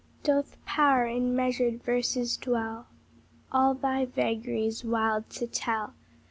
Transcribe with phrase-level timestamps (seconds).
[0.23, 2.87] Doth power in measured verses dwell,
[3.51, 5.93] All thy vagaries wild to tell?